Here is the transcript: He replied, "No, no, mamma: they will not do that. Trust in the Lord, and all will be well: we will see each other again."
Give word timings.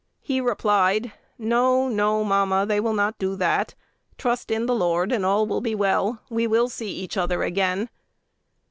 He 0.23 0.41
replied, 0.41 1.13
"No, 1.37 1.87
no, 1.87 2.23
mamma: 2.23 2.65
they 2.65 2.79
will 2.79 2.95
not 2.95 3.19
do 3.19 3.35
that. 3.35 3.75
Trust 4.17 4.49
in 4.49 4.65
the 4.65 4.73
Lord, 4.73 5.11
and 5.11 5.23
all 5.23 5.45
will 5.45 5.61
be 5.61 5.75
well: 5.75 6.23
we 6.27 6.47
will 6.47 6.69
see 6.69 6.89
each 6.91 7.17
other 7.17 7.43
again." 7.43 7.87